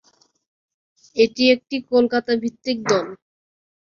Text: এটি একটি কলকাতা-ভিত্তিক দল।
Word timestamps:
এটি 1.15 1.43
একটি 1.55 1.75
কলকাতা-ভিত্তিক 1.91 2.77
দল। 2.85 3.05